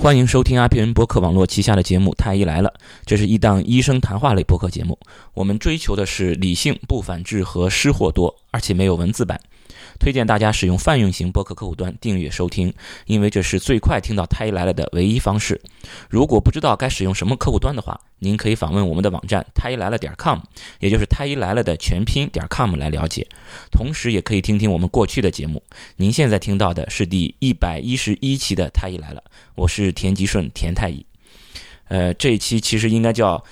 [0.00, 2.72] 欢迎收听阿 P N 播客网络旗下的节目《太医来了》，
[3.04, 4.98] 这是一档医生谈话类博客节目。
[5.34, 9.38] 我们追求的是理性、不反制和失货多，而且没有文字版。
[10.00, 12.72] 推荐大家使用泛用型播客客户端订阅收听，
[13.04, 15.60] 因为这是最快听到《太医来了》的唯一方式。
[16.08, 20.38] 如果不知道该使用什么客户端的话，您可以访问我们的网站太医来了点 com，
[20.78, 23.28] 也就是太医来了的全拼点 com 来了解。
[23.70, 25.62] 同时，也可以听听我们过去的节目。
[25.96, 29.22] 您现在听到的是第一百一十一期的《太医来了》，
[29.54, 31.04] 我是田吉顺，田太医。
[31.88, 33.44] 呃，这一期其实应该叫。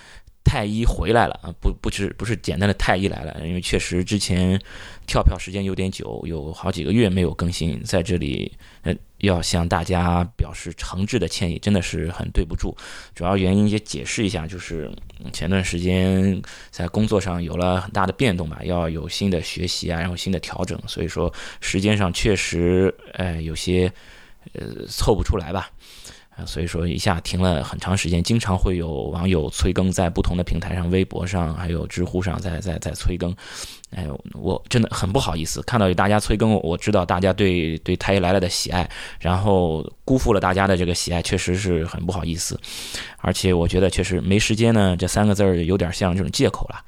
[0.49, 1.53] 太医回来了啊！
[1.61, 4.59] 不，不是不是简单的太医来了，因为确实之前
[5.07, 12.75] 跳票时间有点久，有好几个月没有更新，在这里呃要向大家表示诚挚的歉意，真的是很对不住。
[13.15, 14.91] 主要原因也解释一下，就是
[15.35, 16.41] 前段时间
[16.71, 23.93] 在工作上有了很大的变动吧，要有新的学习啊，然后新的调整，所以说时间上确实呃有些
[24.55, 25.71] 呃凑不出来吧。
[26.47, 33.35] 所以说一下停了很长时间，经常会有网友催更，在不同的平台上，微博上还有知乎上，在在在催更。
[33.91, 42.61] 哎，我真的很不好意思，看到有大家催更，我知道大家对对太医来了的喜爱，然后辜负了大家的这个喜爱，确实是很不好意思。
[43.19, 46.81] 而且我觉得确实没时间呢，这三个字儿有点像这种借口了。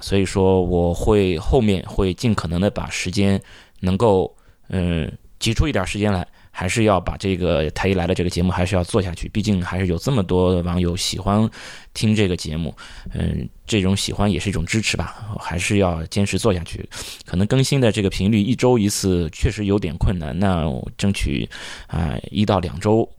[0.00, 3.40] 所以说我会后面会尽可能的把时间
[3.80, 4.34] 能够
[4.68, 6.26] 嗯挤出一点时间来。
[6.54, 11.50] 还是要把这个太医来了这个节目还是要做下去，毕竟还是有这么多网友喜欢
[11.94, 12.72] 听这个节目，
[13.14, 16.86] 嗯，这种喜欢也是一种支持吧，还是要坚持做下去。
[17.24, 21.48] 可能更新的这个频率一周一次确实有点困难，那我争取
[21.86, 23.10] 啊一到两周，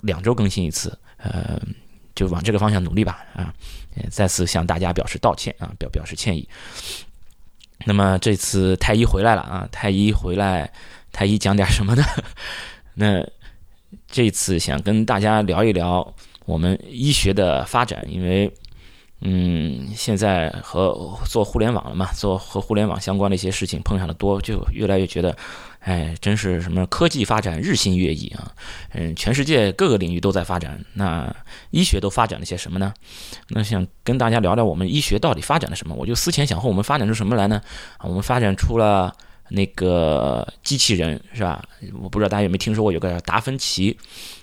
[0.00, 1.60] 两周更新一次，呃，
[2.14, 3.52] 就往这个方向努力吧，啊，
[4.10, 6.48] 再次向大家表示道歉啊，表表示歉意。
[7.84, 10.72] 那么这次太医回来了啊，太医回来，
[11.12, 12.02] 太医讲点什么呢？
[13.00, 13.24] 那
[14.08, 16.12] 这次想跟大家聊一聊
[16.46, 18.52] 我们医学的发展，因为，
[19.20, 25.36] 嗯，现在和做互联网了嘛，做和互联网相关的一些事情碰上的多，就越来越觉得，
[25.78, 28.52] 哎，真是什么科技发展日新月异啊，
[28.94, 31.32] 嗯，全世界各个领域都在发展，那
[31.70, 32.92] 医学都发展了些什么呢？
[33.50, 35.94] 那想跟大家聊聊我们医学到底发展了什么？
[35.94, 37.62] 我就思前想后，我们发展出什么来呢？
[38.00, 39.14] 我们发展出了。
[39.50, 41.62] 那个机器人是吧？
[42.00, 43.96] 我不知道大家有没有听说过有个达芬奇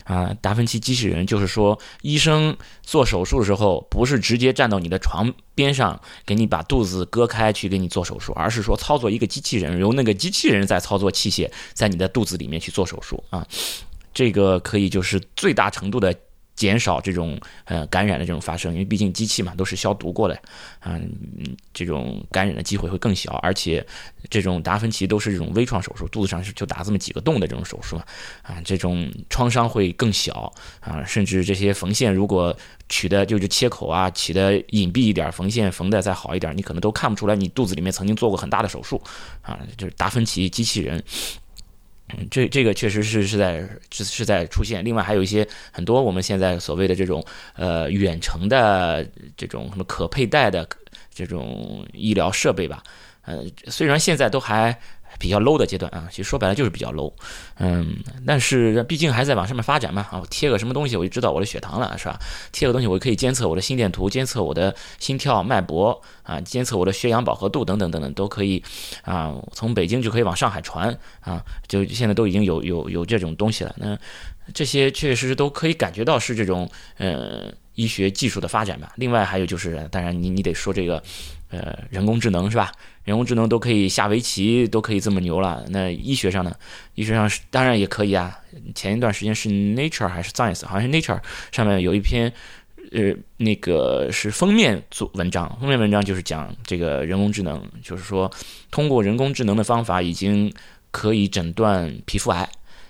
[0.03, 13.45] 啊，达芬奇机器人，就是说医生做手术的时候，不是直接站到你的床边上给你把肚子割开去给你做手术，而是说操作一个机器人，由那个机器人在操作器械，在你的肚子里面去做手术啊。
[14.13, 16.15] 这个可以就是最大程度的。
[16.55, 20.35] 减少这种呃感染的这种发生，因为毕竟机器嘛都是消毒过的，
[20.79, 20.99] 啊，
[21.73, 23.85] 这种感染的机会会更小，而且
[24.29, 27.97] 这种达芬奇都是这种微创手术，肚子上是就打这么几个洞的这种手术，
[28.41, 32.55] 啊，这种创伤会更小啊，甚至这些缝线如果
[32.87, 39.01] 取的就是切口啊，起的隐蔽一点，缝线缝的再好一点，你可能都看不出来你肚子里面曾经做过很大的手术
[39.41, 41.03] 啊，就是达芬奇机器人。
[42.29, 44.83] 这这个确实是是在是是在出现。
[44.83, 47.23] 另外还有一些很多我们现在所谓的这种
[47.55, 50.67] 呃远程的这种什么可佩戴的
[51.13, 52.83] 这种医疗设备吧，
[53.23, 54.77] 呃，虽然现在都还。
[55.17, 57.13] 比较 low 的阶段啊，其实说白了就是比较 low，
[57.57, 62.19] 嗯，但是毕竟还在往上面发展嘛啊，贴个什么东西我就知道我的血糖了是吧？
[62.51, 68.61] 贴个东西我可以监测我的心电图，监测我的心跳脉搏啊，监测我的血氧饱和度等等等等都可以
[69.03, 73.73] 啊，从北京就可以往上海传啊，就现在都已经有有有这种东西了。
[73.77, 73.97] 那
[74.53, 78.93] 这些确实都可以感觉到是这种呃医学技术的发展吧。
[78.95, 81.01] 另外还有就是，当然你你得说这个。
[81.55, 82.69] 呃，人工智能是吧？
[83.05, 85.63] 人工智能都可以下围棋，都可以这么牛了。
[85.69, 86.53] 那医学上呢？
[86.95, 88.37] 医学上是当然也可以啊。
[88.73, 90.65] 前一段时间是 Nature 还是 Science？
[90.65, 91.19] 好像是 Nature
[91.51, 92.33] 上面有一篇，
[92.91, 98.29] 呃，那个是封面做文章，封面文章就是讲这个人工智能，就是说
[98.69, 100.51] 通过人工智能的方法，已经
[100.91, 102.49] 可以诊断皮肤癌，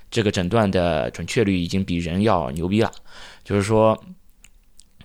[0.09, 2.91] 这个诊断的准确率已经比人要牛逼了，
[3.43, 4.01] 就是说。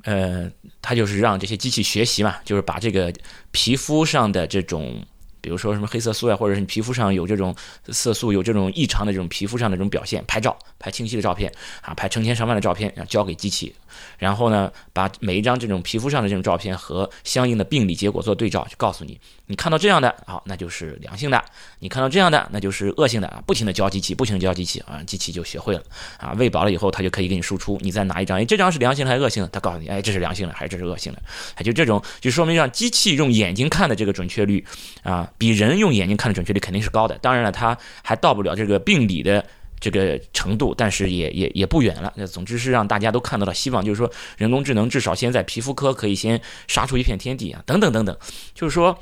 [0.05, 0.51] 呃，
[0.81, 3.13] 它就是让这些机器学习嘛，就是把这个
[3.51, 5.05] 皮肤上的这种。
[5.41, 7.55] 比如说什么黑色素呀，或者是你皮肤上有这种
[7.89, 11.53] 色素有这种异常的这种皮肤上的这种表现，拍照拍清晰的照片
[11.83, 13.75] 啊，拍成千上万的照片，然后交给机器，
[14.19, 21.39] 然后呢，把每一张这种皮肤上的这种照片和相应的病理结果做对照，就告诉你，你看到这样的，好，那就是良性的；
[21.79, 23.43] 你看到这样的，那就是恶性的啊。
[23.47, 25.83] 不停的教机器，不停的教机器啊，机器就学会了
[26.19, 26.35] 啊。
[26.39, 29.49] 喂饱了以后，它就可以给你输出，你再拿一张，哎，这张是良性的还是恶性的？
[29.49, 31.23] 它告诉你，哎，这是良性的还是这是恶性的？
[31.57, 34.65] 哎，就这种，就说明让机器用眼睛看的这个准确率
[35.03, 35.30] 啊。
[35.41, 39.43] 比人用眼睛看的准确率肯定是高的，当然了，它还到不了这个病理的
[39.81, 42.13] 这个程度，但是也也也不远了。
[42.15, 46.39] 那总之是让大家都看到了希望，就是说人工智能至少先在皮肤科可以先
[46.69, 48.15] 杀出一片天地啊，等等等等。
[48.55, 48.99] 就是说，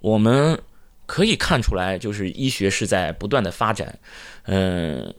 [0.00, 0.60] 我们
[1.06, 3.96] 可以看出来，就是医学是在不断的发展，
[4.46, 5.14] 嗯，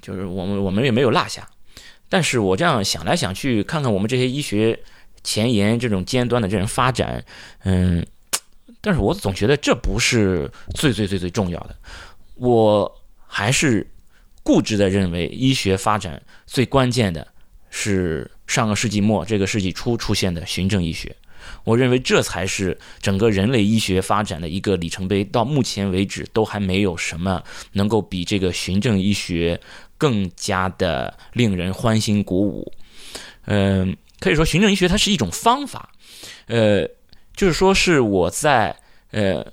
[0.00, 1.48] 就是我们我们也没有落下。
[2.08, 4.78] 但是我这样想来想去，看看我们这些医学
[5.24, 7.24] 前沿这种尖端的这种发展，
[7.64, 8.06] 嗯，
[8.88, 11.76] 但是我总觉得这不是最最最最重要的。
[12.36, 12.90] 我
[13.26, 13.86] 还是
[14.42, 17.28] 固执的认为，医学发展最关键的
[17.68, 21.14] 是上个世纪末这个世纪初出现的循证医学。
[21.64, 25.22] 我认为这才是整个人类医学发展的一个里程碑。
[25.22, 27.42] 到目前为止，都还没有什么
[27.72, 29.60] 能够比这个循证医学
[29.98, 32.72] 更加的令人欢欣鼓舞。
[33.44, 35.90] 嗯，可以说循证医学它是一种方法，
[36.46, 36.88] 呃，
[37.38, 38.76] 就是说是我在
[39.12, 39.46] 呃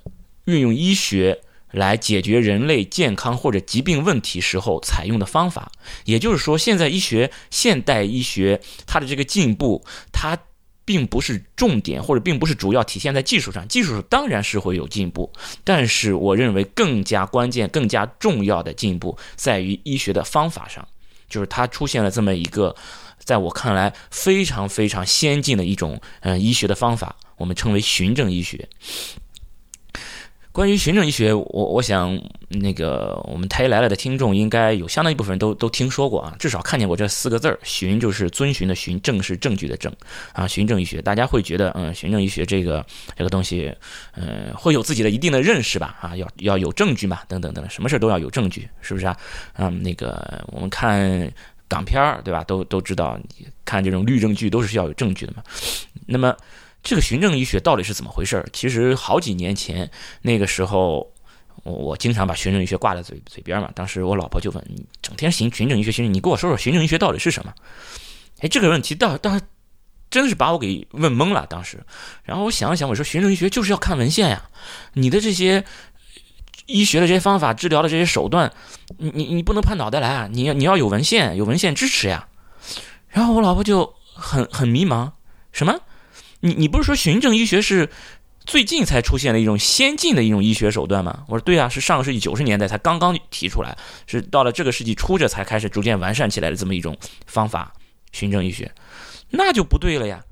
[0.44, 1.40] 运用医学。
[1.72, 5.70] 来解决人类健康或者疾病问题时候采用的方法，
[6.06, 9.84] 也就是说，现在医学、现代医学它的这个进步，
[10.14, 10.38] 它
[10.86, 15.30] 并不是重点或者并不是主要体现在技术上，技术当然是会有进步，
[15.66, 20.88] 但是我认为更加关键、更加重要的进步在于医学的方法上，
[21.28, 22.74] 就是它出现了这么一个，
[23.20, 28.68] 在我看来非常非常先进的一种嗯医学的方法，我们称为循证医学。
[30.52, 32.18] 关于循证医学，我我想
[32.48, 37.60] 那个我们台来了的听众应该有相当一部分都都听说过啊，至少看见过这四个字儿。
[37.64, 39.94] 循就是遵循的循，证是证据的证
[40.32, 40.48] 啊。
[40.48, 42.86] 循证医学，大家会觉得嗯，循证医学这个
[43.18, 43.70] 这个东西，
[44.14, 45.98] 嗯，会有自己的一定的认识吧？
[46.00, 49.18] 啊，要要有证据嘛，等等等，什么事都要有证据，是不是啊？
[49.58, 51.30] 嗯，那个我们看
[51.68, 52.46] 港片儿对吧？
[52.46, 53.20] 都都知道，
[53.66, 55.44] 看这种律政剧都是需要有证据的嘛。
[56.06, 56.34] 那么。
[56.86, 58.46] 这个循证医学到底是怎么回事？
[58.54, 59.90] 其实好几年前
[60.22, 61.12] 那个时候，
[61.64, 63.72] 我我经常把循证医学挂在嘴嘴边嘛。
[63.74, 67.52] 当时我老婆就问：“你整天循循证医学，循证，你给我说说循证医学到底是什么？”
[68.42, 69.32] 哎，这个问题倒倒
[70.12, 71.48] 真的是把我给问懵了。
[71.48, 71.84] 当时，
[72.24, 74.48] 然后我想了想，我说：“循证医学就是要看文献呀，
[74.94, 75.66] 你的这些
[76.68, 78.54] 医学的这些方法、治疗的这些手段，
[79.00, 80.30] 你你你不能拍脑袋来啊！
[80.32, 82.28] 你要你要有文献，有文献支持呀。”
[83.10, 85.10] 然后我老婆就很很迷茫，
[85.52, 85.80] 什么？
[86.42, 87.90] 你你不是说循证医学是
[88.46, 91.24] 最近才出现的一种先进的一种医学手段吗？
[91.28, 96.96] 我说对啊，是上个世纪九十年代才刚刚提出来，是到了这个世纪初这才开始逐渐完善起来的这么一种
[97.26, 97.74] 方法——
[98.14, 98.72] 循证医学，
[99.32, 100.24] 那就不对了呀！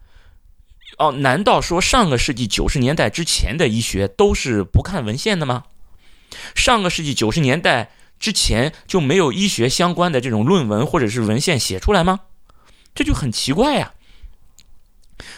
[1.00, 5.64] 哦，难道说上个世纪九十年代之前的医学都是不看文献的吗？
[6.54, 7.90] 上个世纪九十年代
[8.20, 12.20] 之前就没有医学相关的这种论文或者是文献写出来吗？
[12.94, 13.94] 这就很奇怪呀！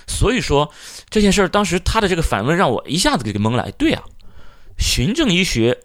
[0.08, 0.72] 所以说
[1.10, 3.72] 这件事儿，当时他的这个反问让我一下子给给懵了。
[3.72, 4.04] 对呀，
[4.78, 5.80] 循证医学，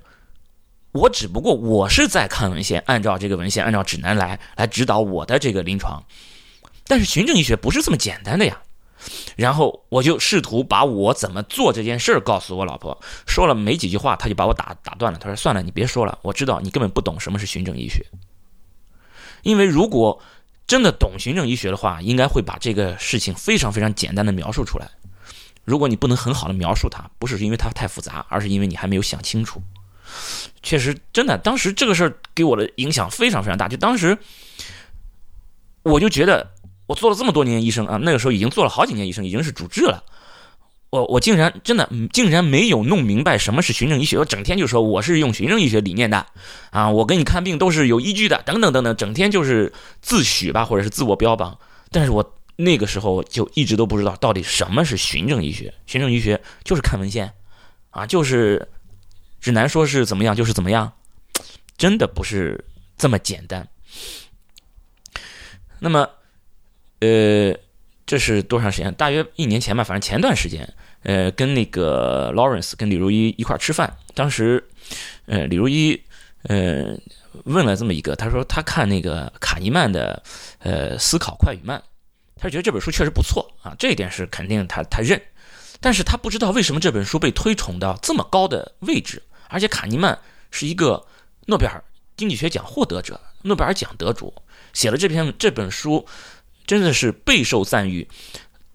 [0.92, 6.02] 我只不过我是在看文献，按照这个文献，按照指南来来指导我的这个临床。
[6.86, 8.62] 但是循证医学不是这么简单的呀。
[9.36, 15.18] 然后我就试图把我怎么做这件事儿告诉我老婆，说了没几句话，他就把我打打断了。
[15.18, 18.04] 他说：“算了，你别说了，我知道你根本不懂什么是循证医学，
[19.42, 20.22] 因为如果……”
[20.70, 24.88] 真的懂行政医学的话，应该会把这个事情非常非常简单的描述出来。
[25.64, 29.60] 如果你不能很好的描述它，不是因为它太复杂，而是因为你还没有想清楚。
[30.62, 33.66] 确实，真的，当时这个事儿给我的影响非常非常大。
[33.66, 34.16] 就当时，
[35.82, 36.48] 我就觉得
[36.86, 40.04] 我做了这么多年医生啊，那个时候已经做了好几年医生，已经是主治了。
[40.90, 46.26] 我我竟然真的竟然没有弄明白什么是循证医学，我整天就说我是用循证医学理念的，
[46.70, 51.56] 啊，我给你看病都是有依据的，等等等等，整天就是自诩吧，或者是自我标榜。
[51.92, 55.72] 但是我那个时候就一直都不知道到底什么是循证医学。
[55.86, 57.32] 循证医学就是看文献，
[57.90, 58.68] 啊，就是
[59.40, 60.92] 指南说是怎么样就是怎么样，
[61.78, 62.64] 真的不是
[62.98, 63.68] 这么简单。
[65.78, 66.10] 那么，
[66.98, 67.54] 呃。
[68.06, 68.92] 这是多长时间？
[68.94, 74.62] 大约一年前吧，反正前段时间，呃，跟那个 Lawrence 跟李如一一块吃饭，当时，
[75.26, 76.00] 呃，李如一，
[76.42, 76.98] 呃，
[77.44, 80.22] 问了这么一个，他说他看那个卡尼曼的，
[80.58, 81.82] 呃，思考快与慢，
[82.36, 85.20] 他觉得这本书确实不错啊，这一点是肯定他他认，
[85.80, 90.18] 但是他不知道为什么这本书被推崇到这么高的位置，而且卡尼曼
[90.50, 91.06] 是一个
[91.46, 91.82] 诺贝尔
[92.16, 94.34] 经济学奖获得者，诺贝尔奖得主，
[94.72, 96.06] 写了这篇这本书。
[96.66, 98.06] 真的是备受赞誉，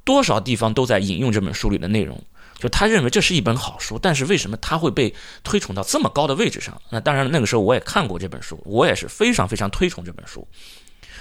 [0.05, 2.17] 多少地方都在引用这本书里的内容。
[2.57, 6.81] 就他认为这是一本好书，但是为什么他会被推崇到这么高的位置上？
[6.89, 10.47] 那当然，那个时候我也看过这本书，我也是非常非常推崇这本书。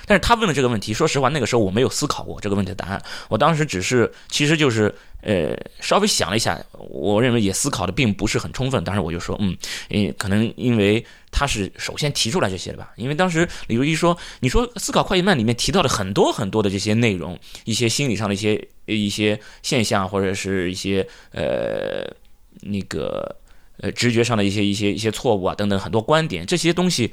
[0.07, 3.03] 但是他问的这个问题，说实话，那个时候我没有思考过这个问题的答案。
[3.29, 8.83] 我当时只是，其实就是呃，稍微想了一下，我认为也思考的并不是很充分。
[8.85, 9.57] 当时我就说，嗯，
[10.19, 12.93] 可能因为他是首先提出来这些的吧。
[12.97, 22.05] 因为当时李如一说，你说《思考快与慢》里面提到了很多很多的这些内容，一些心理上的一些一些现象，或者是一些呃
[22.61, 23.37] 那个
[23.79, 27.13] 呃直觉上的一些一些一些错误啊等等很多观点，这些东西。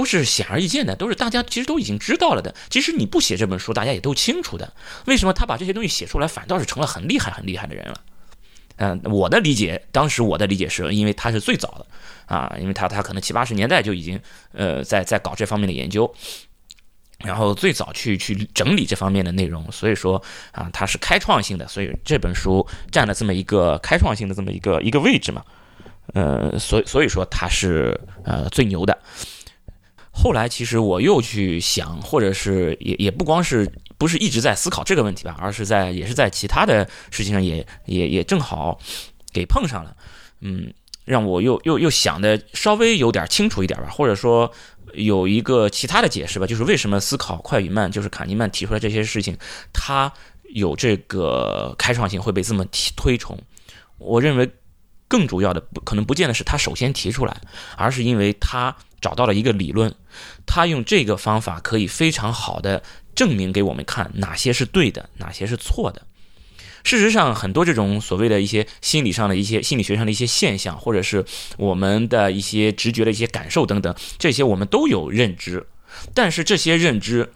[0.00, 2.54] 都是显而易见的，都是大家其实都已经知道了的。
[2.70, 4.72] 即使你不写这本书，大家也都清楚的。
[5.04, 8.00] 为什么他把这些东西写出来，反倒是成了很厉害、很厉害的人了？
[8.76, 11.86] 嗯，我的理解，当时我的理解是因为他是最早的
[12.34, 14.18] 啊，因为他他可能七八十年代就已经
[14.54, 16.10] 呃在在搞这方面的研究，
[17.18, 25.44] 然后最早去去整理这方面的内容，所以说啊他是开创性的，所以这本书占了这么一个开创性的这么一个一个位置嘛。
[26.14, 28.98] 呃，所以所以说他是呃最牛的。
[30.22, 38.78] 后来其实我又去想，或者是也也不光是不是一直在思考这个问题吧，而是在也是在其他的事情上也也也正好
[39.32, 39.96] 给碰上了，
[40.42, 40.70] 嗯，
[41.06, 44.52] 让我又又又想的稍微有点清楚一点吧，或者说
[44.92, 49.34] 有一个其他的解释吧，就是为什么思考快与慢，就是卡尼曼提出来这些事情，
[49.72, 50.12] 他
[50.52, 53.38] 有这个开创性会被这么提推崇，
[53.96, 54.50] 我认为
[55.10, 57.42] 更主要的可能不见得是他首先提出来，
[57.76, 58.74] 而是因为他。
[59.00, 59.94] 找到了一个理论，
[60.44, 62.82] 他用这个方法可以非常好的
[63.14, 66.02] 证明给我们看哪些是对的，哪些是错的。
[66.84, 71.24] 事实上，很多这种所谓的一些心理上的一些心理学上的一些现象，或者是
[71.56, 75.66] 我们的一些直觉的一些感受等等，这些我们都有认知。
[76.12, 77.32] 但是这些认知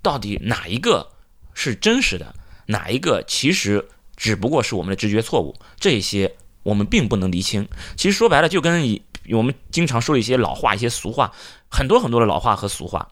[0.00, 1.10] 到底哪一个
[1.52, 2.34] 是真实的，
[2.68, 7.68] 哪一个其实只不过是我们的直觉错误，这些我们并不能厘清。
[7.94, 9.00] 其实说白了，就跟以。
[9.30, 11.32] 我们经常说一些老话、一些俗话，
[11.68, 13.08] 很多很多的老话和俗话。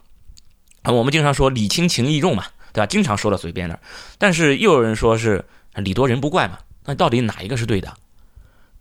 [0.84, 2.44] 我们经常说礼轻情意重嘛，
[2.74, 2.86] 对吧？
[2.86, 3.80] 经常说到嘴边那儿。
[4.18, 5.42] 但是又有人说是
[5.76, 6.58] 礼多人不怪嘛。
[6.84, 7.94] 那到底哪一个是对的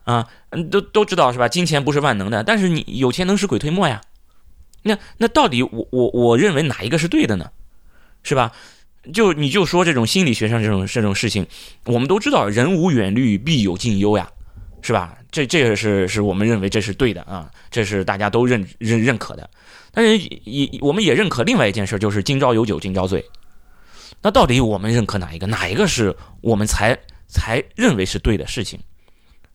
[0.04, 0.28] 啊？
[0.70, 1.48] 都都知道是吧？
[1.48, 4.02] 金钱不是万能的，但是你有钱能使鬼推磨呀。
[4.84, 7.50] 那那到底我我我认为哪一个是对的呢？
[8.24, 8.52] 是吧？
[9.14, 11.48] 就你就说这种心理学上这种这种事情，
[11.86, 14.30] 我们都知道人无远虑，必有近忧呀。
[14.82, 15.18] 是吧？
[15.32, 19.50] 这这个是是我们认为这是对的啊，这是大家都认认认可的。
[19.92, 23.24] 但是也我们也认可另外一件事，就是今朝有酒今朝醉。
[24.22, 25.48] 那到底我们认可哪一个？
[25.48, 26.98] 哪一个是我们才
[27.28, 28.80] 才认为是对的事情？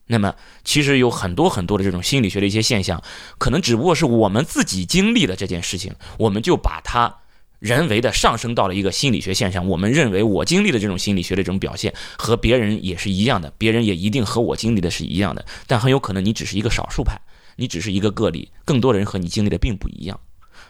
[0.05, 3.01] 那么其实有很多很多的这种心理学的一些现象，
[3.37, 7.13] 可能只不过是我们自己经历的这件事情，我们就把它。
[7.59, 17.19] 人为的上升到了一个心理学现象，我们认为我经历的这种心理学的这种表现和别人也是一样的，别人也一定和我经历的是一样的，但很有可能你只是一个少数派，
[17.55, 20.19] 你只是一个个例，更多人和你经历的并不一样。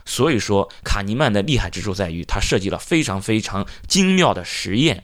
[0.06, 5.04] 所以说，卡尼曼的厉害之处在于他设计了非常非常精妙的实验，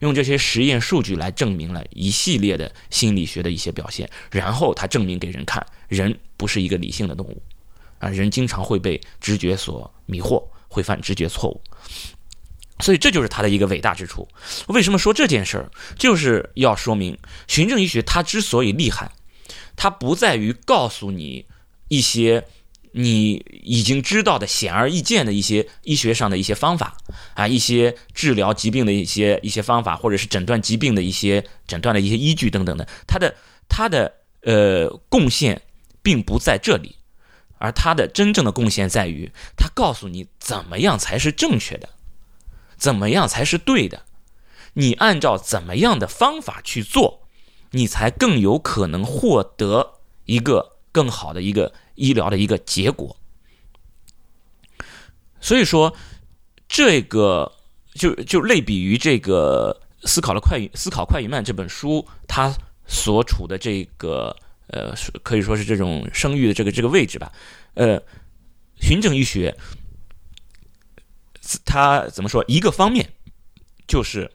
[0.00, 7.42] 用这些实验数据来证明了一系列的心理学的一些表现，然后他证明给人看，人不是一个理性的动物，
[7.98, 10.44] 啊，人经常会被直觉所迷惑。
[10.72, 11.60] 会犯直觉错误，
[12.80, 14.26] 所以这就是他的一个伟大之处。
[14.68, 19.12] 为什么说这件事儿，就是要说明循证医学它之所以厉害，
[19.76, 21.44] 它不在于告诉你
[21.88, 22.42] 一些
[22.92, 26.96] 你已经知道的显而易见的一些医学上的一些方法
[27.34, 32.88] 啊，一些治疗疾病的一些一些方法，或者是诊断疾病的一些诊断的一些依据等等的。
[33.06, 33.34] 它的
[33.68, 34.12] 它的
[34.42, 35.60] 呃贡献
[36.02, 36.96] 并不在这里。
[37.62, 41.90] 而他的真正的贡献在于，他告诉你怎么样才是正确的，
[42.76, 44.02] 怎么样才是对的，
[44.72, 47.22] 你按照怎么样的方法去做，
[47.70, 53.16] 你才更有可能获得一个更好的一个医疗的一个结果。
[55.40, 55.94] 所以说，
[56.66, 57.52] 这个
[57.94, 62.52] 就就类比于这个《思考的快与思考快与慢》这本书，它
[62.88, 64.36] 所处的这个。
[64.72, 67.30] 呃，可以说是这种声誉的这个这个位置吧。
[67.74, 68.02] 呃，
[68.80, 69.54] 循证医学，
[71.64, 72.42] 它怎么说？
[72.48, 73.12] 一个方面
[73.86, 74.30] 就是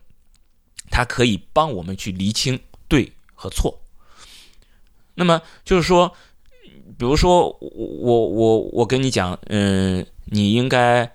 [0.92, 3.82] 它可以帮我们去厘清对和错。
[5.16, 6.16] 那么就是说，
[7.00, 11.12] 比如说我我我我跟你讲，嗯，你应该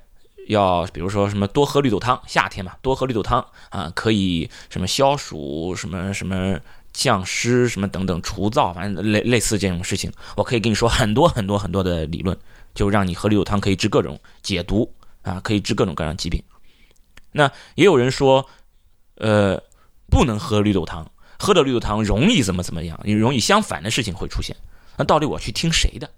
[0.48, 6.60] 要，比如说什么多喝绿豆汤，夏天嘛，多喝绿豆汤啊，可以什么消暑，什么什么。
[6.92, 12.37] 降湿什么等等除燥，反正类类似这种事情，我可以跟你说很多很多很多的理论，
[12.75, 16.42] 就让你喝绿豆汤可以治各种解毒啊，可以治各种各样疾病。
[17.32, 18.46] 那也有人说，
[19.16, 19.62] 呃，
[20.11, 24.54] 不能喝绿豆汤，喝了绿豆汤容易怎么怎么样，容易相反的事情会出现。
[24.96, 26.11] 那到底我去听谁的？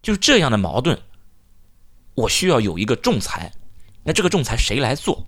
[0.00, 0.98] 就是这样的矛盾，
[2.14, 3.52] 我需要有一个仲裁，
[4.02, 5.26] 那这个仲裁谁来做？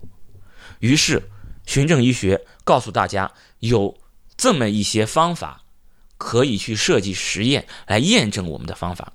[0.79, 1.29] 于是
[1.65, 3.95] 循证医学告诉大家有
[4.37, 5.63] 这么一些方法，
[6.17, 9.11] 可以去设计实验来验证我们的方法。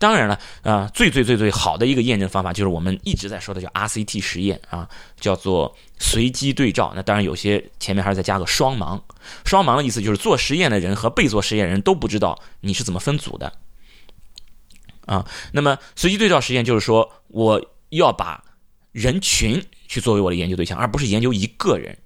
[0.00, 4.88] 当然了，啊，最最最最好的一个验证方法就是我们一直在说的叫 RCT 实验啊，
[5.20, 6.92] 叫做随机对照。
[6.96, 9.00] 那当然有些前面还是再加个双盲。
[9.44, 13.52] 双盲的意思就是做实验的人和被做实验人都不知道你是怎么分组的
[15.06, 15.24] 啊。
[15.52, 18.42] 那么随机对照实验就是说我要把
[18.90, 21.96] 人群去作为我的研究对象，而不是研究一个人。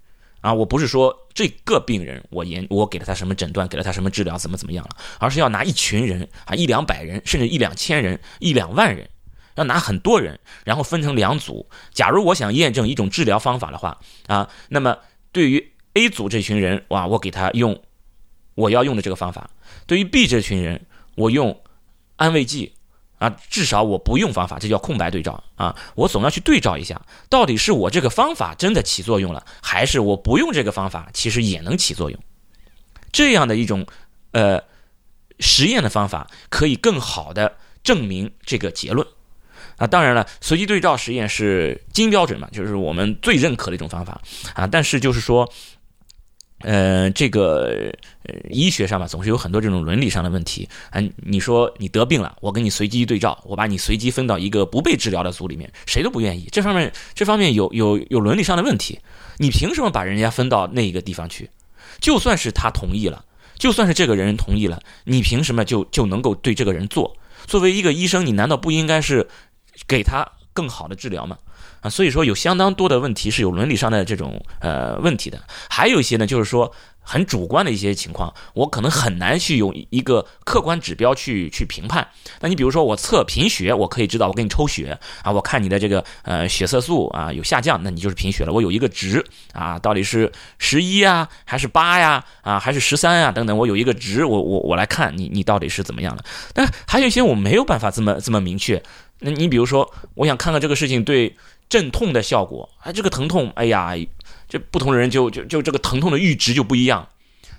[0.44, 9.08] 啊，我不是说这个病人，我研我给了他什么诊断，给了他什么治疗，怎么怎么样了，而是要拿一群人啊，一两百人，甚至一两千人，一两万人，
[9.54, 11.66] 要拿很多人，然后分成两组。
[11.94, 14.98] 假如我想验证一种治疗方法的话，啊，那么
[15.32, 17.80] 对于 A 组这群人，哇，我给他用
[18.54, 19.48] 我要用的这个方法；
[19.86, 20.84] 对于 B 这群人，
[21.14, 21.58] 我用
[22.16, 22.73] 安慰剂。
[23.24, 25.74] 啊，至少我不用方法，这叫空白对照啊！
[25.94, 27.00] 我总要去对照一下，
[27.30, 32.20] 到底是我这个方法真的起作用了，还是我不用这个方法其实也能起作用？
[33.10, 33.86] 这样的一种
[34.32, 34.62] 呃
[35.40, 39.06] 实验的方法，可以更好的证明这个结论
[39.78, 39.86] 啊！
[39.86, 44.20] 当然了，随机对照实验是金标准嘛，就是我们最认可的一种方法
[44.54, 44.66] 啊！
[44.66, 45.50] 但是就是说。
[46.64, 47.92] 呃，这个
[48.24, 50.98] 呃，医学上吧，总是有很多这种伦理上的问题啊。
[51.16, 56.48] 你说你得病了，我给你随机对照，我把你随机分到一个不被治疗的组里面，谁都不愿意。
[56.50, 58.98] 这方面这方面有有有伦理上的问题。
[59.36, 61.50] 你凭什么把人家分到那一个地方去？
[62.00, 63.24] 就算是他同意了，
[63.58, 67.16] 就算是这个人同意了，你凭什么就就能够对这个人做？
[67.46, 69.28] 作为一个医生，你难道不应该是
[69.86, 71.36] 给他更好的治疗吗？
[71.84, 75.38] 啊，所以说有相当多的问题是有伦理上的这种呃问题的，
[75.68, 76.72] 还有一些呢，就是说
[77.02, 82.08] 很主观的一些情况，我可能很难去用一个客观指标去去评判。
[82.40, 88.52] 那你比如说我测贫血，我可以知道，我给你抽血啊，我看你的这个呃血色素啊有下降，那你就是贫血了。
[88.54, 89.22] 我有一个值
[89.52, 96.24] 啊，到底是十一啊，还是八呀，啊还是十三呀等等，我有一个值，我我我来看你你到底是怎么样的。
[96.54, 98.82] 但还有一些我没有办法这么这么明确。
[99.20, 101.36] 那你比如说，我想看看这个事情对。
[101.66, 103.94] 镇痛的效果，哎，这个疼痛，哎呀，
[104.46, 107.08] 这不同的人就就就这个疼痛的阈值就不一样。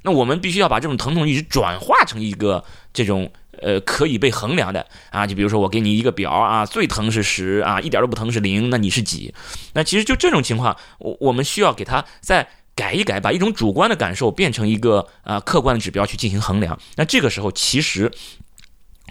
[0.03, 2.63] 那我们必须要把这种疼痛阈值转化成一个
[2.93, 9.33] 这种呃可以被衡量的啊，就比如说我给你一个表啊，最疼是十啊，一点都不疼是零，那你是几？
[9.73, 16.79] 那其实就这种情况，我我们需要给他再改一改，把一种主观的感受变成一个啊客观的指标去进行衡量。
[16.95, 18.09] 那这个时候其实。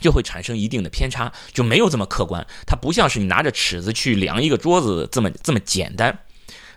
[0.04, 2.46] 就会产生一定的偏差，就没有这么客观。
[2.66, 6.18] 它不像是你拿着尺子去量一个桌子这么这么简单，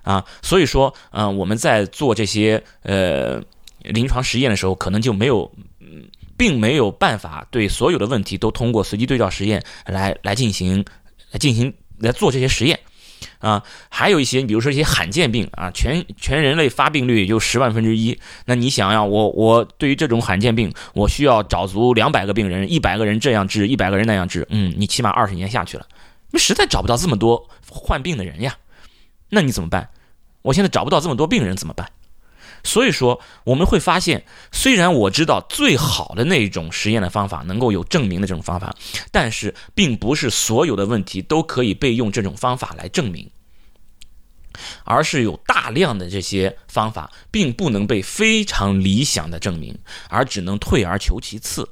[0.02, 3.44] 啊，所以说，嗯，我们在做这些呃
[3.82, 10.86] 临床实验的时候，可能就没有，嗯，并没有办法对所有的问题都通过随机对照实验来来进行
[11.32, 12.80] 来进行来做这些实验。
[13.40, 18.18] 啊，还有一些，你比如说一些罕见病啊，全全人类发病率也就十万分之一。
[18.46, 25.86] 那你想要，我我对于这种罕见病，我需要找足两百个病人，一百个人这样治，一百个人那样治，嗯，你起码二十年下去了，
[26.32, 28.56] 那实在找不到这么多患病的人呀，
[29.30, 29.90] 那你怎么办？
[30.42, 31.90] 我现在找不到这么多病人怎么办？
[32.64, 38.76] 所以说，我们会发现，虽然我知道最好的那一种实验的方法能够有证明的这种方法，
[39.12, 43.30] 但是并不是所有的问题都可以被用这种方法来证明，
[44.84, 49.78] 而是有大量的这些方法并不能被非常理想的证明，
[50.10, 51.70] 而只能退而求其次。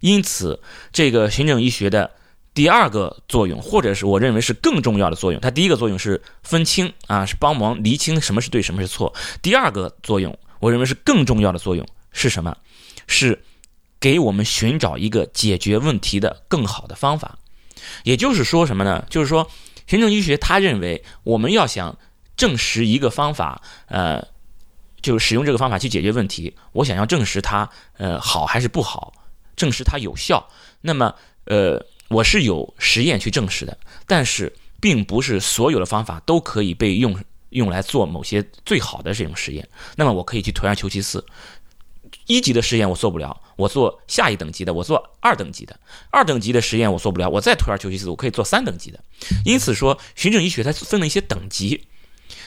[0.00, 0.60] 因此，
[0.92, 2.12] 这个循证医学的。
[2.54, 9.14] 第二个作用，或者是我认为是更重要的作用，它第一个作用是分清啊，是帮忙厘清什么是对，什么是错。
[9.40, 12.54] 第二个作用，我认为是更重要的作用是什么？
[13.06, 13.42] 是
[13.98, 17.38] 给我们寻找一个解决问题的更好的方法。
[18.04, 19.02] 也就是说什么呢？
[19.08, 19.50] 就是说，
[19.86, 21.98] 循证医学他认为，我们要想
[22.36, 24.22] 证实一个方法，呃，
[25.00, 29.14] 就是使用这个方法去解决问题，我想要证实它，呃，好还是不好，
[29.56, 30.46] 证实它有效，
[30.82, 31.14] 那么，
[31.46, 31.82] 呃。
[32.12, 37.18] 我是有实验去证实的，但是并不是所有的方法都可以被用
[37.50, 39.68] 用来做某些最好的这种实验。
[39.96, 41.24] 那么我可以去退而求其次，
[42.26, 45.78] 一级的实验我做不了，我做下一等级的，我做二等级的，
[46.10, 48.98] 二等级的实验我做不了，我再退而求其次，我可以做三等级的。
[49.44, 51.86] 因此说，循证医学它分了一些等级，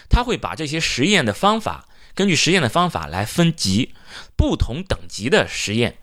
[0.09, 3.93] 它会把这些实验的方法根据实验的方法来分级，
[4.35, 5.97] 不同等级的实验，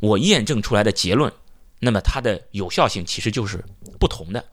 [0.00, 1.32] 我验证出来的结论。
[1.80, 3.64] 那么它的有效性其实就是
[3.98, 4.44] 不同的。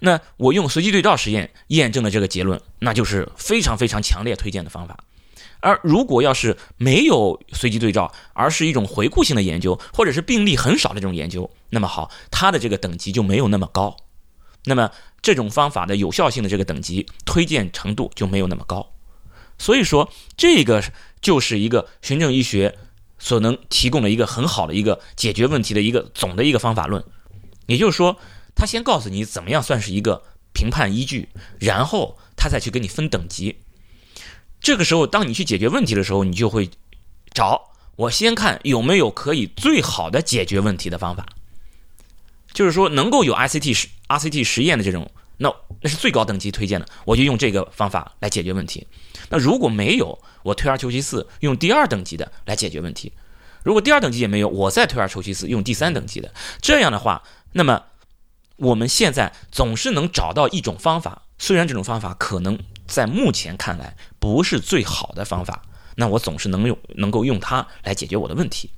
[0.00, 4.98] 那我用随机对照实验验证了这个结论，那就是非常非常强烈推荐的方法。
[5.60, 13.96] 而如果要是没有随机对照，而是一种回顾性的研究，或者是病例很少的这种研究，那么好，它的这个等级就没有那么高
[14.66, 14.90] 那么
[15.22, 18.92] 这种方法的有效性的这个等级推荐程度就没有那么高。
[19.58, 20.82] 所以说，这个
[21.22, 22.76] 就是一个循证医学
[23.24, 27.02] 所能提供的一个很好的一个解决问题的一个总的一个方法论。
[27.64, 28.18] 也就是说，
[28.54, 33.56] 他先告诉你怎么样算是一个评判依据，然后他再去给你分等级。
[34.60, 36.68] 这个时候，当你去解决问题的时候，你就会
[37.32, 41.24] 找我先看有没有可以最好的解决问题的方法，
[42.52, 48.86] 就是说能够有 RCT 实 RCT 实验的这种，那那是最高等级推荐的，我就用这个方法来解决问题。
[49.28, 53.12] 那如果没有，我退而求其次，用第二等级的来解决问题。
[53.62, 56.32] 如果第二等级也没有，我再退而求其次，用第三等级的。
[56.60, 57.82] 这样的话，那么
[58.56, 62.58] 我们现在总是能找到一种方法，虽然这种方法可能。
[62.86, 65.62] 在目前看来，不是最好的方法。
[65.96, 68.70] 那我总是能用，能够用它来解决我的问题。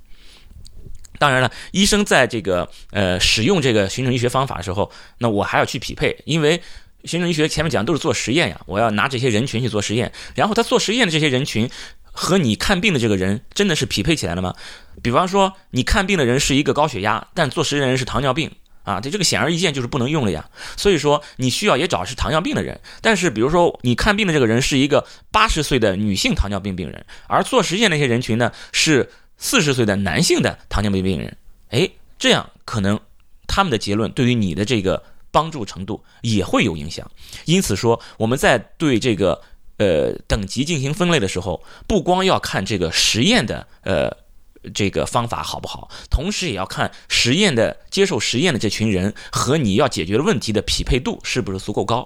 [1.17, 6.61] 当然了，医生在这个呃使用这个循证医学方法的时候，那我还要去匹配，因为
[7.05, 11.69] 循证医学前面讲都是做实验呀，我要拿这些人群去做实验，然后他做实验的这些人群
[12.11, 14.53] 和你看病的这个人真的是匹配起来了吗？
[15.01, 18.51] 比方说，你看病的人是一个高血压，但做实验的人是糖尿病。
[18.83, 20.49] 啊，这这个显而易见就是不能用了呀。
[20.77, 31.37] 所以说你需要也找是糖尿病的人，但是比如说你看病的这个人是一个八十岁的女性糖尿病病人，而做实验那些人群呢是四十岁的男性的糖尿病病人，
[31.69, 32.99] 哎，这样可能
[33.47, 37.09] 他们的结论对于你的这个帮助程度也会有影响。
[37.45, 39.41] 因此说我们在对这个
[39.77, 44.15] 呃等级进行分类的时候，不光要看这个实验的呃。
[44.73, 45.89] 这个方法好不好？
[46.09, 52.05] 同时也要看实验的接受实验的这群人和你要解决的问题的匹配度是不是足够高。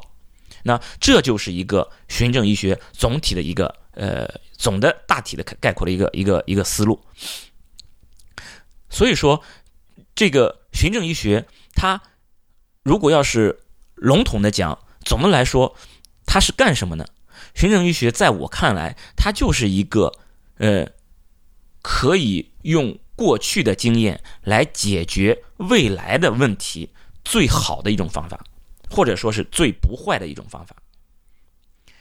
[0.63, 7.03] 那这就是一个循证医学总体的一个呃总的大体的概括的一个一个一个思路。
[8.89, 9.43] 所以说，
[10.15, 12.01] 这个循证医学它
[12.83, 13.61] 如果要是
[13.95, 15.75] 笼统的讲，总的来说
[16.25, 17.05] 它是干什么呢？
[17.53, 20.13] 循证医学在我看来，它就是一个
[20.57, 20.87] 呃。
[21.83, 26.91] 可以用过去的经验来解决未来的问题，
[27.25, 28.45] 最好的一种方法，
[28.91, 30.75] 或者说是最不坏的一种方法。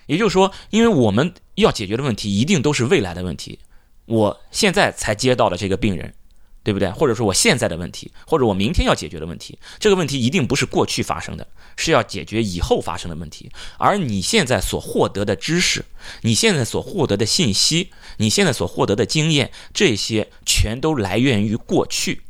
[0.06, 3.58] 也就是说，因为我们要解决的问题一定都是未来的问题，
[4.04, 6.12] 我现在才接到了这个病人。
[6.62, 6.90] 对不对？
[6.90, 13.50] 或者说我现在的问题，或者我明天要解决的问题，这个问题一定不是过去发生的，是要解决以后发生的问题。
[13.78, 15.82] 而你现在所获得的知识，
[16.20, 22.24] 你现在所获得的信息，你现在所获得的经验，这些全都来源于过去。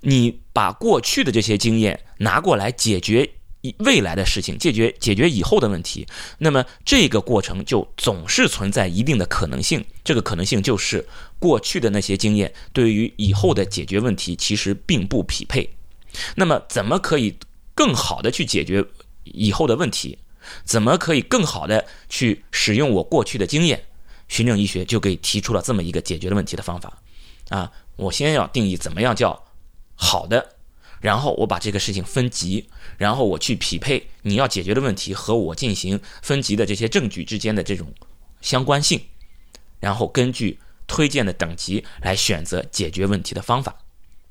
[0.00, 3.30] 你把过去的这些经验拿过来解决。
[3.62, 6.06] 以未来的事情解决解决以后的问题，
[6.38, 9.84] 那么这个过程就总是存在一定的可能性。
[10.02, 11.06] 这个可能性就是
[11.38, 15.68] 过去的那些经验对于以后的解决问题其实并不匹配。
[16.36, 17.36] 那么怎么可以
[17.74, 18.84] 更好的去解决
[19.24, 20.18] 以后的问题？
[20.64, 23.84] 怎么可以更好的去使用我过去的经验？
[24.26, 27.02] 循证医学就给提出了这么一个解决的问题的方法。
[27.50, 29.44] 啊，我先要定义怎么样叫
[29.94, 30.56] 好的。
[31.00, 37.92] 然后我把这个事情分级，然后我去匹配你要解决的问题和我进行分级的这些证据之间的这种
[38.42, 39.00] 相关性，
[39.80, 43.74] 然后根据推荐的等级来选择解决问题的方法，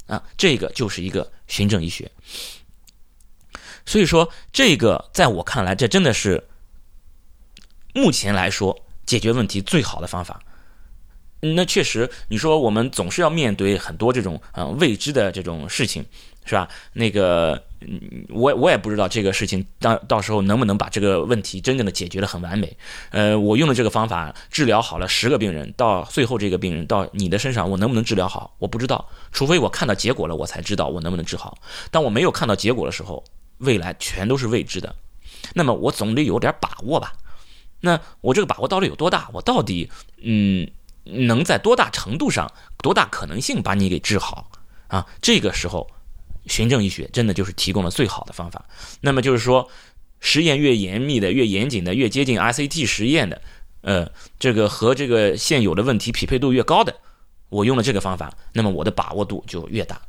[0.06, 2.12] 啊，这个就是一个循证医学。
[3.86, 6.48] 所以说，这个在我看来，这真的是
[7.96, 10.40] 目前来说解决问题最好的方法。
[11.42, 16.06] 那确实，你说我们总是要面对很多这种呃未知的这种事情。
[16.46, 16.68] 是吧？
[16.94, 17.64] 那个，
[18.30, 22.76] 我我也不知道这个事情到到时候能不能把这个问题真正的解决的很完美。
[23.12, 28.56] 呃，我用的这个方法治疗好了十个病人，到最后这个病人到你的身上，我能不能治疗好？
[28.58, 31.60] 我不知道，除非我看到结果了，我才知道我能不能治好。
[31.92, 33.24] 当我没有看到结果的时候，
[33.60, 34.96] 未来全都是未知的。
[35.54, 37.14] 那么我总得有点把握吧？
[37.82, 39.30] 那我这个把握到底有多大？
[39.34, 39.92] 我到底
[40.24, 40.68] 嗯，
[41.04, 44.50] 能在多大程度上、多大可能性把你给治好
[44.88, 45.06] 啊？
[45.22, 45.88] 这个时候。
[46.50, 48.66] 循证医学真的就是提供了最好的方法。
[49.00, 49.70] 那么就是说，
[50.20, 53.42] 实验越严密的、越严谨的、越接近 RCT 实验的，
[53.82, 56.94] 呃，这个和这个现有的问题匹配度越高的，
[57.48, 60.02] 我用了这个方法，那么我的把握度就越大。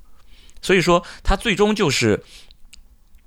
[0.60, 2.22] 所以说，它最终就是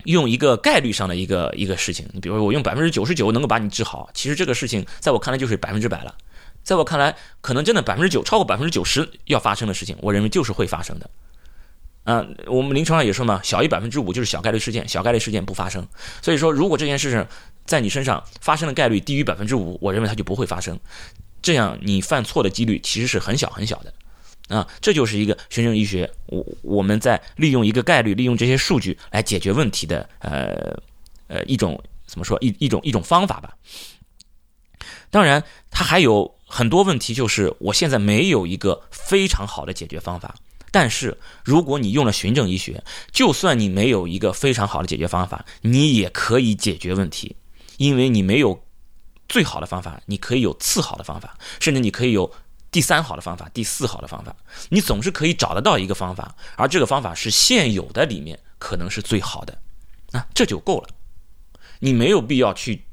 [0.03, 2.05] 用一个概率上的一个一个事情。
[2.11, 6.15] 你比如说，我用百分之九十九能够把你治好，其实这个事情在我看来就是百分之百了。
[6.63, 11.09] 在我看来，可能真的百分之九超过百分之九十要发生的事情，我认为就是会发生的。
[12.05, 15.87] 嗯，我们临床上也说嘛，小于百分之五就是小概率事件，小概率事件不发生。
[16.21, 17.25] 所以说，如果这件事情
[17.65, 20.77] 在你身上发生的概率低于百分之五，我认为它就不会发生。
[21.41, 23.93] 这样你犯错的几率其实是很小很小的。
[24.49, 30.77] 啊，这就是一个循证医学，我我们在利用一个概率，利用这些数据来解决问题的，呃
[31.27, 33.55] 呃一种怎么说一一种一种方法吧。
[35.09, 40.35] 当然，它还有很多问题，就是我现在没有一个非常好的解决方法。
[40.73, 47.35] 但是，如果你用了循证医学，就算你没有一个非常好的解决方法，你也可以解决问题，
[47.77, 48.65] 因为你没有
[49.29, 52.33] 最好的方法，你可以有次好的方法，甚至你可以有
[52.71, 54.35] 第三好的方法、第四好的方法，
[54.69, 59.55] 你总是可以找得到一个方法，而这个方法是现有的里面可能是最好的，
[60.09, 60.87] 那这就够了。
[61.81, 62.83] 你没有必要去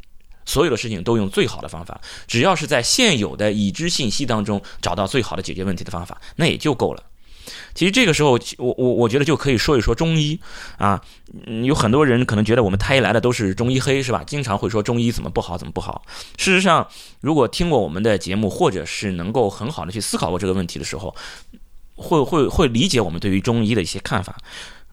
[0.44, 7.04] 所有的事情都用最好的方法，只要是在现有的已知信息当中找到最好的解决问题的方法，那也就够了。
[7.74, 10.38] 其实这个时候，我我我觉得就可以说一说中医
[10.78, 11.02] 啊，
[11.64, 14.22] 有很多人可能觉得我们太医来的都是中医黑，是吧？
[14.26, 16.02] 经常会说中医怎么不好，怎么不好。
[16.36, 16.88] 事实上，
[17.20, 21.14] 如果听过我们的节目，或者是能够很好的去思考过这个问题的时候，
[21.96, 24.36] 会会会理解我们对于中医的一些看法。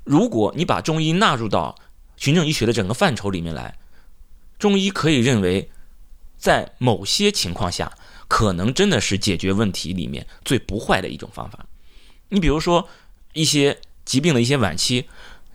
[0.03, 1.75] 如果你把中医纳入到
[2.15, 3.77] 循证医学的整个范畴里面来，
[4.57, 5.69] 中医可以认为，
[6.35, 7.91] 在某些情况下，
[8.27, 11.66] 可能真的是解决问题里面最不坏的一种方法。
[12.29, 12.87] 你比如说
[13.33, 15.07] 一些疾病的一些晚期，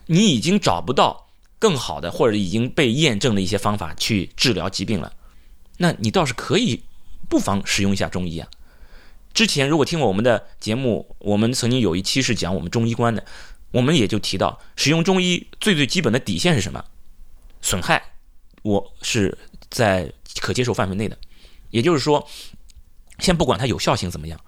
[0.07, 5.13] 你已经找不到更好的或者已经被验证的一些方法去治疗疾病了，
[5.77, 6.83] 那你倒是可以
[7.29, 8.47] 不妨使用一下中医啊。
[9.33, 13.25] 之前如果听过我们的节目，我们曾经有一期是讲我们中医观的，
[13.71, 16.85] 我们也就提到使用中医最最基本的底线是什么？
[17.61, 18.11] 损害
[18.61, 19.37] 我是
[19.69, 21.17] 在可接受范围内的，
[21.71, 22.27] 也就是说，
[23.19, 24.39] 先不管它有效性怎么样，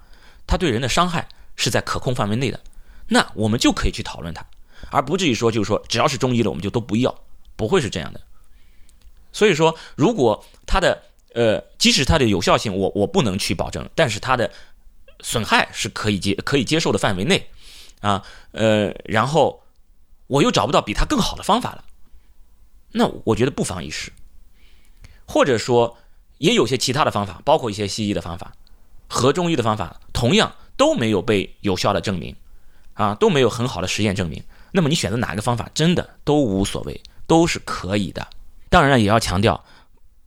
[0.46, 1.28] 它对人的伤害。
[1.56, 2.60] 是在可控范围内的，
[3.08, 4.46] 那我们就可以去讨论它，
[4.90, 7.14] 而不至于说就是说只要是中医的我们就都不要，
[7.56, 8.20] 不会是这样的。
[9.32, 11.02] 所以说，如果它的
[11.34, 14.50] 呃，即使它的有效性我我不能去保证，但是它的
[15.20, 17.50] 损害是可以接可以接受的范围内
[18.00, 19.62] 啊，呃，然后
[20.26, 21.84] 我又找不到比它更好的方法了，
[22.92, 24.12] 那我觉得不妨一试，
[25.26, 25.98] 或者说
[26.38, 28.54] 也有些其他的方法，包括一些西医的方法
[29.08, 30.52] 和中医的方法，同样。
[30.78, 32.36] 都没有被有效的证明，
[32.92, 34.44] 啊，都没有很好的实验证明。
[34.72, 38.28] 那么你选择哪一个方法，真的都无所谓，都是可以的。
[38.68, 39.64] 当然了，也要强调，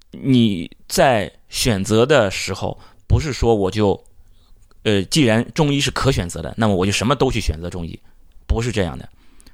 [0.10, 4.04] 你在选择的时候，不是说我就，
[4.82, 8.00] 呃，既然中医是可选择的，那么我就什么都去选择中医，
[8.48, 9.08] 不是这样的。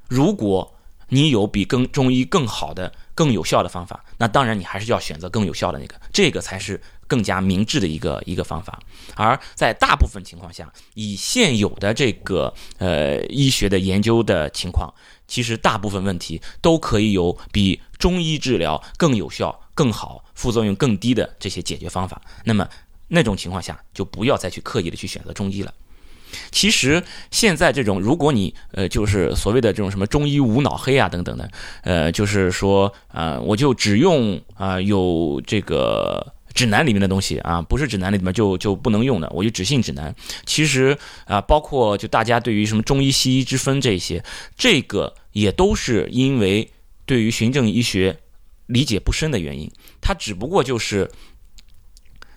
[0.08, 0.74] 如果
[1.10, 6.82] 你有比更中医更好的、更有效的方法，那当然你还是要选择更有效的那个，这个才是。
[7.08, 8.80] 更加明智的一个一个方法，
[9.16, 14.92] 而在大部分情况下，以现有的这个呃医学的研究的情况，
[15.28, 22.20] 其实大部分问题都可以有比中医治疗更有效、更好、副作用更低的这些解决方法。
[22.44, 22.68] 那么
[23.10, 25.72] 那种情况下，就不要再去刻意的去选择中医了。
[26.52, 31.50] 其实现在这种，如果你呃就是所谓的这种什么中医无脑黑啊等等的，
[31.84, 36.34] 呃就是说啊我就只用啊有这个。
[36.56, 40.16] 指南里面的东西啊，不是指南里面就就不能用的，我就只信指南。
[40.46, 44.24] 其实啊，包括就大家对于什么中医西医之分这些，
[44.58, 46.72] 这个也都是因为
[47.06, 48.18] 对于循证医学
[48.68, 49.70] 理解不深的原因。
[50.00, 51.12] 它只不过就是，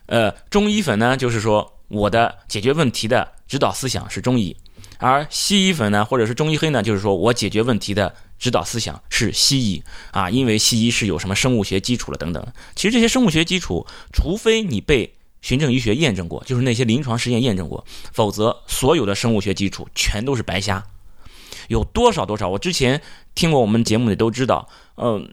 [0.07, 4.57] 呃，中医粉呢，就是说我的解决问题的指导思想是中医，
[4.99, 8.15] 而西医粉呢，或者是中医黑呢，就是说我解决问题的。
[8.39, 9.83] 指导思想是西医
[10.13, 12.47] 啊，因为西医是有什么生物学基础了等等。
[12.77, 20.87] 其实这些生物学基础，除非你被循证医学验证过，就是那些临床实验验证过，否则所有的生物学基础全都是白瞎。
[21.67, 22.49] 有多少多少？
[22.49, 23.03] 我之前
[23.35, 25.29] 听过我们节目里都知道，嗯，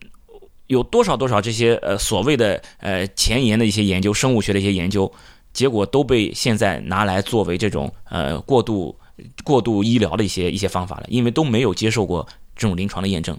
[0.66, 5.14] 有多少多少这些呃所谓的呃前沿的一些研究，生物学的一些研究，
[5.54, 8.98] 结果都被现在拿来作为这种呃过度
[9.44, 12.28] 过度医疗的一些一些方法了，因为都没有接受过。
[12.58, 13.38] 这种临床的验证，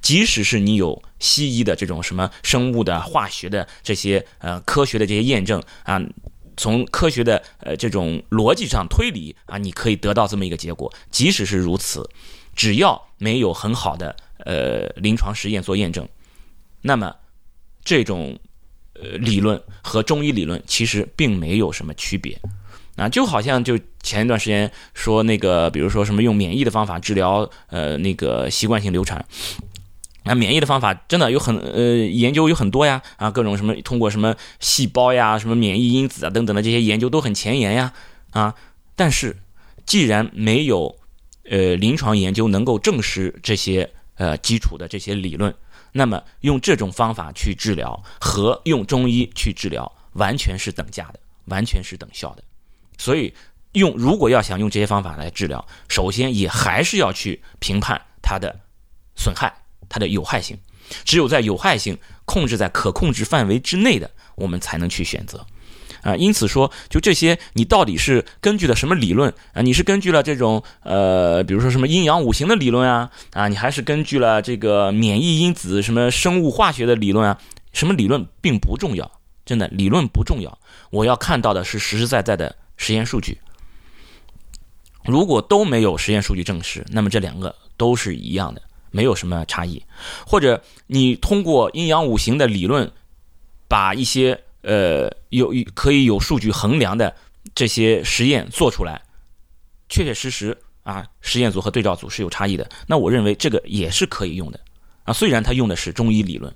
[0.00, 6.00] 即使是你有西医的这种什么生物的、化学的这些呃科学的这些验证啊，
[6.56, 10.94] 从科学的呃这种逻辑上推理啊，你可以得到这么一个结果。
[11.10, 12.08] 即使是如此，
[12.54, 16.08] 只要没有很好的呃临床实验做验证，
[16.80, 17.12] 那么
[17.84, 18.38] 这种
[18.92, 22.38] 呃理论和中医理论其实并没有什么区别。
[22.96, 29.26] 啊，就好像就前一段时间说那个，比如说什么用免疫的方法治疗呃那个习惯性流产，
[30.22, 37.92] 啊，免疫的方法真的有很呃研究有很多呀，啊，各种什么通过什么细胞呀、什么免疫因子啊等等的这些研究都很前沿呀，
[38.30, 38.54] 啊，
[38.94, 39.36] 但是
[39.84, 40.96] 既然没有
[41.50, 45.52] 呃临床研究能够证实这些呃基础的这些理论，
[45.90, 52.44] 那么用这种方法去治疗和用中医去治疗完全是等价的，完全是等效的。
[52.98, 53.32] 所以，
[53.72, 58.54] 用如果要想用这些方法来治疗，首先也还是要去评判它的
[59.16, 59.52] 损害、
[59.88, 60.58] 它的有害性。
[61.04, 65.44] 只有在有害性控制在可控制范围之内的，我们才能去选择。
[66.02, 69.62] 啊，因此说，就这些，你到底是根据了什么理论啊？
[69.62, 73.10] 你是根据了这种呃，比如说什么阴阳五行的理论啊？
[73.32, 77.38] 啊，你还是根据了这个免疫因子什么生物化学的理论啊？
[77.72, 79.10] 什么理论并不重要，
[79.46, 80.58] 真的理论不重要。
[80.90, 83.38] 我要看到的是实实在在的实验数据。
[85.04, 89.82] 如果都没有实验数据证实，那么这两个都是一样的，没有什么差异。
[90.26, 92.90] 或者你通过阴阳五行的理论，
[93.68, 94.40] 把一些。
[94.66, 97.14] 呃，有可以有数据衡量的
[97.54, 98.98] 这些实验做出来，
[99.90, 102.66] 确确实实啊，实验组和对照组是有差异的。
[102.86, 104.58] 那我认为这个也是可以用的
[105.02, 106.50] 啊，虽然它用的是中医理论，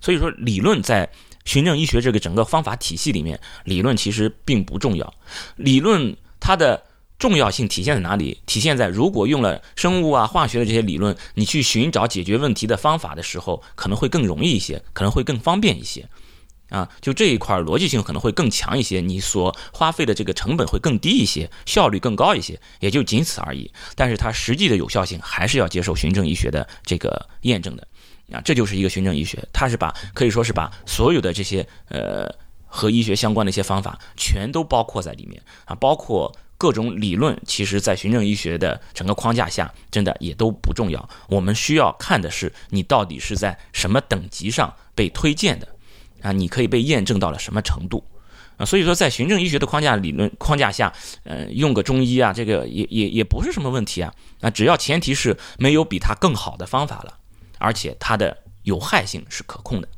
[0.00, 1.10] 所以说理论在
[1.48, 5.14] 循证医学这个整个方法体系里面，理论其实并不重要。
[5.56, 6.84] 理论它的
[7.18, 8.42] 重要性体现在哪里？
[8.44, 16.06] 体现在如果用了生物啊、化学的这些理论，你去寻找解决问题的方法的时候，可能会更容易一些，可能会更方便一些。
[16.68, 23.72] 啊，就这一块逻辑性可能会更强一些，你所花费的这个成本会更低一些，效率更高一些，也就仅此而已。
[23.96, 27.88] 但是它实际的有效性还是要接受循证医学的这个验证的。
[28.32, 32.28] 啊，这就是一个循证医学，它是把可以说是把所有的这些呃
[32.66, 41.08] 和医学相关的一些方法全都包括在里面啊，包括各种理论，其实在循证医学的整个框架下，真的也都不重要。
[41.28, 45.68] 我们需要看的是你到底是在什么等级上被推荐的。
[46.20, 48.02] 啊，你可以被验证到了什么程度
[48.56, 48.66] 啊？
[48.66, 54.12] 所以说，在循证医学的框架理论框架下，呃，用个中医啊，这个也也也不是什么问题啊。
[54.40, 57.18] 啊，只要前提是没有比它更好的方法了，
[57.58, 59.88] 而且它的有害性是可控的。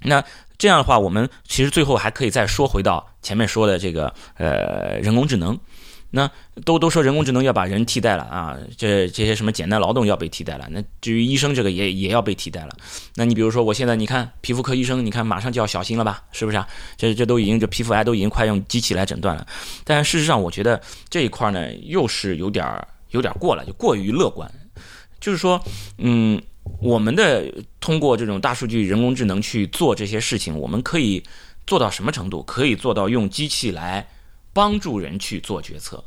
[0.00, 0.22] 那
[0.58, 5.58] 这样的话，我们其实最后还可以再说回到前面说的这个呃人工智能。
[6.16, 6.30] 那
[6.64, 10.68] 都都说人工智能要把人替代了啊，这这些什么简单劳动要被替代了。
[10.70, 12.68] 那至于医生这个也也要被替代了。
[13.16, 16.68] 那你比如说我现在你看皮肤科医生，你看马上就要小心了吧，是不是啊？
[16.96, 19.44] 这这都已经这皮肤癌都已经快用机器来诊断了。
[19.82, 22.64] 但事实上，我觉得这一块呢又是有点
[23.10, 24.48] 有点过了，就过于乐观。
[25.24, 25.64] 就是说，
[25.96, 26.42] 嗯，
[26.80, 31.22] 我们的通过这种大数据、人工智能去做这些事情，我们可以
[31.66, 32.42] 做到什么程度？
[32.42, 34.06] 可以做到用机器来。
[34.52, 36.04] 帮助人去做决策，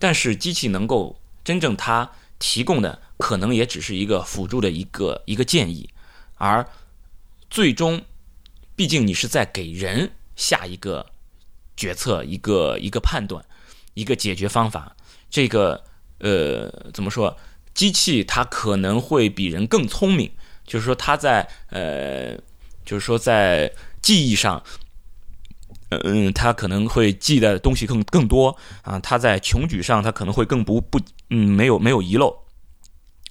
[0.00, 5.88] 但是机器能够真正它提供的可能也只是一个辅助的一个一个建议，
[6.34, 6.66] 而
[7.48, 8.02] 最终，
[8.74, 11.06] 毕竟你是在给人下一个
[11.76, 13.44] 决策、一个一个判断、
[13.94, 14.96] 一个解决方法。
[15.30, 15.80] 这个
[16.18, 17.36] 呃，怎么说？
[17.74, 20.30] 机器它可能会比人更聪明，
[20.66, 22.36] 就是说它在呃，
[22.84, 24.62] 就是说在记忆上。
[26.02, 30.98] 嗯，他可能会记的东西更更多啊，他在穷举上他可能会更不不
[31.30, 32.36] 嗯没有没有遗漏，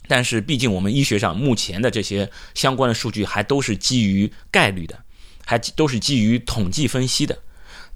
[0.08, 4.98] 但是毕竟我们医学上目前的这些相关的数据还都是基于概率的，
[5.44, 7.38] 还都是基于统计分析的，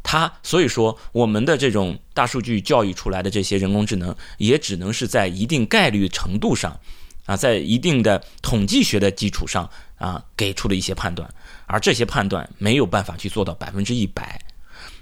[0.10, 6.80] 它所以说我们的这种大数据教育出来的这些人工智能也只能是在一定概率程度上
[7.26, 11.30] 啊，在一定的统计学的基础上啊给出的一些判断，
[11.66, 14.40] 而这些判断没有办法去做到百分之一百。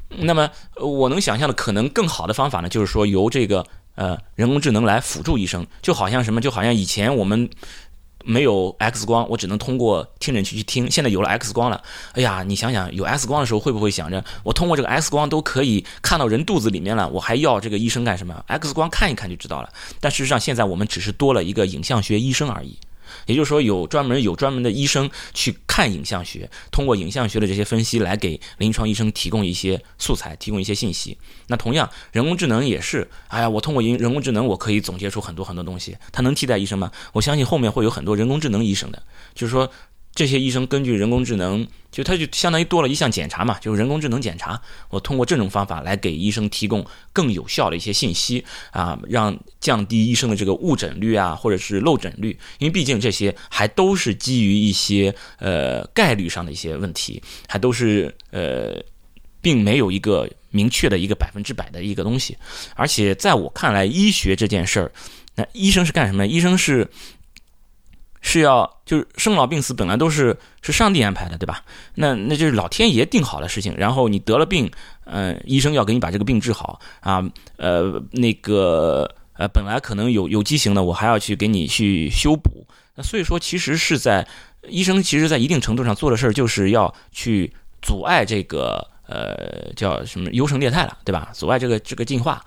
[0.09, 0.49] 那么，
[0.81, 3.63] 我能想象的可能更好的方法呢，就是说由这个
[3.93, 7.47] 呃人工智能来辅助医生，就好像什么，就好像以前我们
[8.25, 11.81] 没有 X 光，我只能通过听诊器去听，现在有了 X 光了。
[12.13, 19.69] 哎呀，你想想，有 X 光的时候，会不会想着我通过这个 X 光都可以看到人肚子里面了，我还要这个医生干什么？X 光看一看就知道了。
[19.99, 22.77] 但事实上，现在我们只是多了一个影像学医生而已。
[23.25, 31.17] 也就是说，有专门有专门的医生去看影像学，通过影像学的这些分析来给临床医生提供一些素材，提供一些信息。
[31.47, 35.97] 那同样，人工智能也是，哎呀，我通过人人工智能，我可以总结出很多很多东西。
[36.11, 36.91] 它能替代医生吗？
[37.13, 39.01] 我相信后面会有很多人工智能医生的，
[39.33, 39.69] 就是说。
[40.15, 44.59] 这些医生根据人工智能，就他就相当于多了一项检查嘛，就是人工智能检查。
[44.89, 52.39] 我通过这种方法来给医生提供更有效的一些信息啊，让降低医生的这个误诊率啊，或者是漏诊率。
[52.59, 58.81] 因为毕竟这些还都是基于一些呃概率上的一些问题，还都是呃，
[59.41, 62.37] 并没有一个明确的一个百分之百的一个东西。
[62.75, 64.91] 而且在我看来，医学这件事儿，
[65.35, 66.25] 那医生是干什么？
[66.25, 66.89] 医生是。
[68.27, 71.63] 是要就是生老病死本来都是是上帝安排的，对吧？
[71.93, 73.71] 那那就是老天爷定好的事情。
[73.77, 74.69] 然后你得了病，
[75.05, 77.23] 嗯，医生要给你把这个病治好啊。
[77.57, 79.07] 呃，那个
[79.37, 82.65] 呃，本来可能有有畸形的，我还要去给你去修补。
[82.95, 84.27] 那所以说，其实是在
[84.67, 87.53] 医生其实在一定程度上做的事儿，就是要去
[87.83, 91.29] 阻碍这个呃叫什么优胜劣汰了，对吧？
[91.31, 92.43] 阻碍这个这个进化，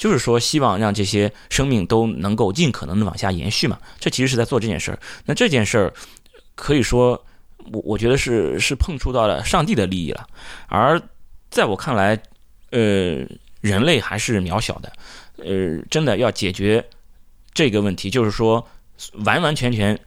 [0.00, 3.78] 就是说希望让这些生命都能够尽可能的往下延续嘛。
[3.98, 4.98] 这其实是在做这件事儿。
[5.26, 5.92] 那这件事儿
[6.54, 7.22] 可以说，
[7.70, 10.26] 我我觉得是是碰触到了上帝的利益了。
[10.68, 10.98] 而
[11.50, 12.18] 在我看来，
[12.70, 13.26] 呃，
[13.60, 14.90] 人类还是渺小的，
[15.36, 16.82] 呃，真的要解决
[17.52, 18.66] 这个问题，就是说
[19.26, 20.00] 完完全全。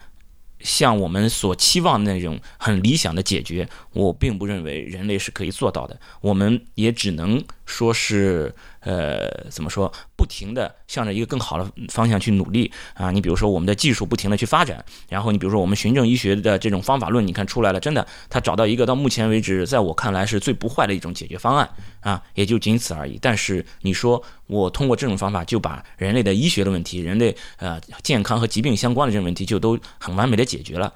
[0.60, 6.00] 像我们所期望的那种很理想的解决，我并不认为人类是可以做到的。
[6.22, 8.56] 我们也只能说是。
[8.84, 9.92] 呃，怎么说？
[10.16, 13.12] 不停的向着一个更好的方向去努力啊！
[13.12, 21.70] 你比如说，我们的技术不停的去发展，然后你比如说，我们循证医学的这种方法论，你看出来了，真的，他找到一个到目前为止，在我看来是最不坏的一种解决方案
[22.00, 23.18] 啊，也就仅此而已。
[23.22, 30.94] 但是你说我通过这种方法就把人类的医学的问题、人类呃健康和疾病相关的这种问题就都很完美的解决了，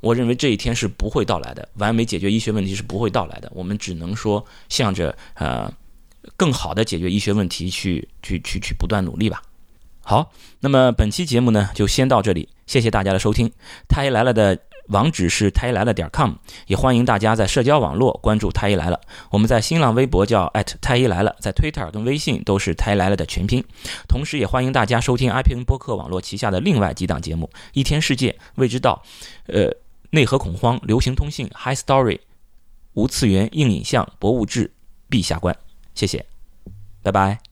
[0.00, 3.48] 我认为这一天是不会到来的，完美解决医学问题是不会到来的。
[3.54, 5.72] 我们只能说向着呃。
[6.36, 9.42] 更好的解决医学问题，去去去去不断努力吧。
[10.00, 13.52] 好，那么本期节目呢，就先到这里，谢谢大家的收听。
[13.88, 14.58] 太医来了的
[14.88, 16.32] 网址是太医来了点 com，
[16.66, 18.98] 也欢迎大家在社交网络关注太医来了。
[19.30, 20.50] 我们在新浪微博叫
[20.80, 23.62] 太医来了，在 Twitter 跟微信都是太医来了的全拼。
[24.08, 29.02] 同时，也欢迎大家收听 IPN 播客网络旗下的另外几档节目：一天世界、未知道、
[29.46, 29.70] 呃
[30.10, 32.20] 内核恐慌、流行通信、High Story、
[32.94, 34.72] 无次元硬影像、博物志、
[35.10, 35.54] 陛下观。
[35.98, 36.24] 谢谢，
[37.02, 37.40] 拜拜。